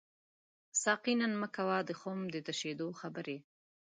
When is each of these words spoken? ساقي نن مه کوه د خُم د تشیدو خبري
ساقي 0.81 1.13
نن 1.21 1.31
مه 1.41 1.47
کوه 1.55 1.77
د 1.83 1.91
خُم 1.99 2.19
د 2.33 2.35
تشیدو 2.47 2.87
خبري 2.99 3.37